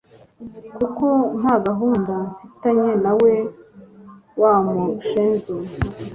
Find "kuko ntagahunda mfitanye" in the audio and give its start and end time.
0.77-2.89